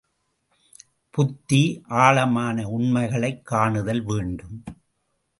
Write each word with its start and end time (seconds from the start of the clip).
புத்தி, 1.09 1.83
ஆழமான 1.87 2.67
உண்மைகளைக் 2.69 3.41
காணுதல் 3.51 4.03
வேண்டும். 4.03 4.63